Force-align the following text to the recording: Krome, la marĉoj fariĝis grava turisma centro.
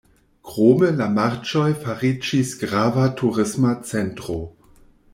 Krome, 0.51 0.89
la 1.01 1.07
marĉoj 1.17 1.67
fariĝis 1.85 2.57
grava 2.65 3.07
turisma 3.23 3.79
centro. 3.93 4.43